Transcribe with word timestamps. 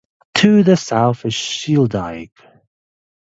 To 0.37 0.63
the 0.63 0.77
south 0.77 1.25
is 1.27 1.35
Shieldaig. 1.35 2.31